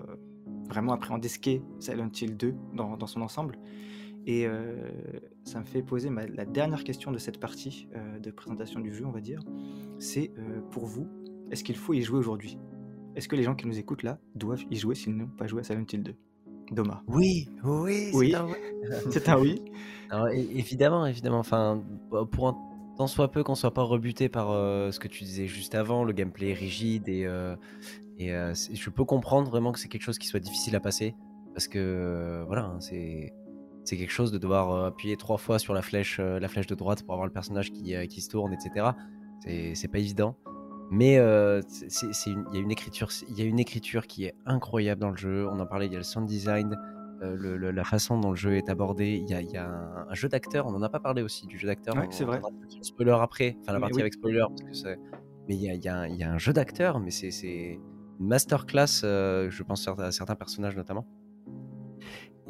[0.68, 3.58] vraiment appréhender ce qu'est Silent Hill 2 dans, dans son ensemble.
[4.26, 4.90] Et euh,
[5.44, 7.88] ça me fait poser la dernière question de cette partie
[8.22, 9.40] de présentation du jeu, on va dire.
[9.98, 10.30] C'est
[10.70, 11.08] pour vous,
[11.50, 12.58] est-ce qu'il faut y jouer aujourd'hui?
[13.16, 15.60] Est-ce que les gens qui nous écoutent là doivent y jouer s'ils n'ont pas joué
[15.60, 16.14] à Silent Hill 2
[16.70, 17.02] Doma.
[17.06, 18.34] Oui, oui, oui.
[19.10, 19.62] C'est un oui.
[20.10, 21.38] Alors, évidemment, évidemment.
[21.38, 21.82] Enfin,
[22.30, 22.56] pour un
[22.96, 26.04] tant soit peu qu'on soit pas rebuté par euh, ce que tu disais juste avant,
[26.04, 27.56] le gameplay rigide et, euh,
[28.18, 31.14] et euh, je peux comprendre vraiment que c'est quelque chose qui soit difficile à passer
[31.54, 33.32] parce que voilà, hein, c'est
[33.84, 37.02] c'est quelque chose de devoir appuyer trois fois sur la flèche, la flèche de droite
[37.02, 38.90] pour avoir le personnage qui, qui se tourne, etc.
[39.74, 40.36] C'est pas évident.
[40.90, 45.10] Mais il y a une écriture, il y a une écriture qui est incroyable dans
[45.10, 45.48] le jeu.
[45.48, 46.76] On en parlait, il y a le sound design,
[47.22, 49.22] euh, la façon dont le jeu est abordé.
[49.22, 49.68] Il y a,
[50.08, 51.94] un, jeu d'acteur, on n'en a pas parlé aussi du jeu d'acteur.
[52.10, 52.40] c'est vrai.
[52.80, 54.96] Spoiler après, enfin la partie avec spoiler, parce que
[55.48, 57.80] mais il y a, un jeu d'acteur, mais c'est
[58.20, 61.06] une masterclass, euh, je pense à certains personnages notamment.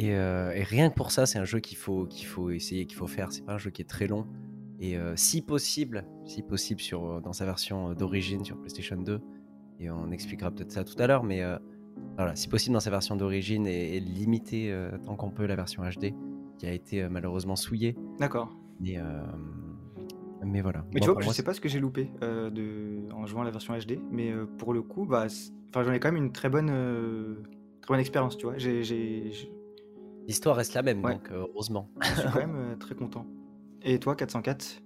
[0.01, 2.97] Euh, et, rien que pour ça, c'est un jeu qu'il faut, qu'il faut essayer, qu'il
[2.97, 3.33] faut faire.
[3.33, 4.27] C'est pas un jeu qui est très long.
[4.81, 9.21] Et si possible, si possible sur, dans sa version d'origine sur PlayStation 2,
[9.79, 11.41] et on expliquera peut-être ça tout à l'heure, mais
[12.17, 15.83] voilà, si possible dans sa version d'origine et, limiter euh, tant qu'on peut la version
[15.83, 16.15] HD
[16.59, 17.97] qui a été euh, malheureusement souillée.
[18.19, 18.55] D'accord.
[18.81, 19.03] Mais, euh,
[20.45, 20.85] mais voilà.
[20.93, 23.13] Mais tu vois, je sais pas ce que j'ai loupé de...
[23.13, 25.27] en jouant la version HD, mais pour le coup, bah,
[25.75, 26.67] j'en ai quand même une très bonne,
[27.81, 28.57] très bonne expérience, tu vois.
[30.27, 31.89] L'histoire reste la même, donc heureusement.
[32.01, 33.27] Je suis quand même très content.
[33.83, 34.83] Et toi, 404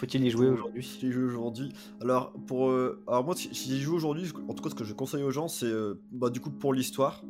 [0.00, 0.82] faut-il y jouer aujourd'hui?
[0.82, 1.74] Si y joue aujourd'hui.
[2.00, 4.94] Alors, pour, euh, alors moi, si, j'y joue aujourd'hui, en tout cas, ce que je
[4.94, 7.22] conseille aux gens, c'est euh, bah, du coup pour l'histoire,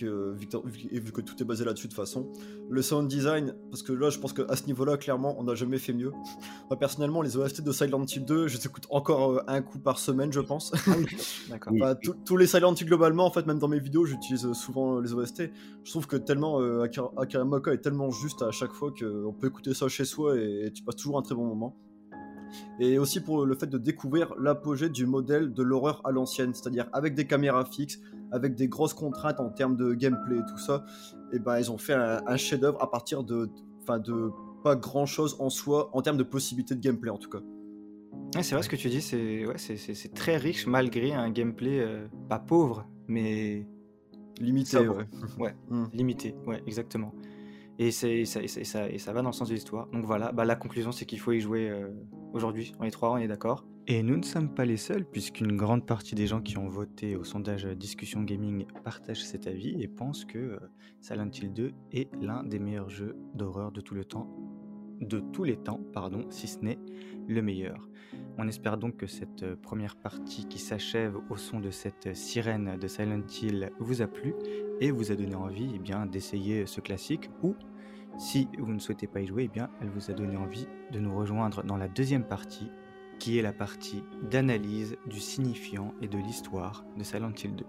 [0.00, 2.30] que, vu, vu que tout est basé là-dessus de toute façon.
[2.68, 5.78] Le sound design, parce que là, je pense qu'à ce niveau-là, clairement, on n'a jamais
[5.78, 6.12] fait mieux.
[6.68, 9.78] Moi, personnellement, les OST de Silent Hill 2, je les écoute encore euh, un coup
[9.78, 10.72] par semaine, je pense.
[10.86, 10.92] Ah
[11.50, 11.72] D'accord.
[11.78, 15.12] Bah, tous les Silent Hill globalement, en fait, même dans mes vidéos, j'utilise souvent les
[15.12, 15.50] OST.
[15.84, 17.10] Je trouve que tellement euh, Akira
[17.72, 20.96] est tellement juste à chaque fois qu'on peut écouter ça chez soi et, tu passes
[20.96, 21.76] toujours un très bon moment
[22.78, 26.88] et aussi pour le fait de découvrir l'apogée du modèle de l'horreur à l'ancienne, c'est-à-dire
[26.92, 28.00] avec des caméras fixes,
[28.32, 30.84] avec des grosses contraintes en termes de gameplay et tout ça.
[31.32, 33.48] Et ben ils ont fait un, chef-d'œuvre à partir de,
[33.82, 34.30] enfin de
[34.62, 37.40] pas grand-chose en soi en termes de possibilités de gameplay en tout cas.
[38.42, 42.06] c'est vrai ce que tu dis, c'est ouais, c'est très riche malgré un gameplay euh,
[42.28, 43.66] pas pauvre, mais
[44.40, 44.78] limité.
[44.78, 45.06] Ouais,
[45.38, 45.86] ouais hmm.
[45.92, 47.14] limité, ouais, exactement.
[47.82, 49.86] Et, ça, va dans le sens de l'histoire.
[49.86, 51.88] Donc voilà, bah, la conclusion c'est qu'il faut y jouer euh,
[52.34, 52.74] aujourd'hui.
[52.78, 53.64] On est trois, on est d'accord.
[53.86, 57.16] Et nous ne sommes pas les seuls, puisqu'une grande partie des gens qui ont voté
[57.16, 60.58] au sondage Discussion Gaming partagent cet avis et pensent que euh,
[61.00, 64.28] Silent Hill 2 est l'un des meilleurs jeux d'horreur de tout le temps,
[65.00, 66.78] de tous les temps, pardon, si ce n'est
[67.28, 67.88] le meilleur.
[68.36, 72.76] On espère donc que cette euh, première partie qui s'achève au son de cette sirène
[72.78, 74.34] de Silent Hill vous a plu
[74.80, 77.54] et vous a donné envie eh d'essayer ce classique ou
[78.18, 80.98] si vous ne souhaitez pas y jouer, eh bien, elle vous a donné envie de
[80.98, 82.70] nous rejoindre dans la deuxième partie,
[83.18, 87.64] qui est la partie d'analyse du signifiant et de l'histoire de Silent Hill 2.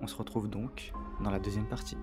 [0.00, 1.96] On se retrouve donc dans la deuxième partie.